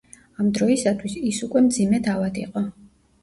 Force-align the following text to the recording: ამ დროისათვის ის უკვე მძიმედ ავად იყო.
ამ 0.43 0.45
დროისათვის 0.57 1.17
ის 1.31 1.41
უკვე 1.49 1.63
მძიმედ 1.65 2.09
ავად 2.15 2.39
იყო. 2.47 2.65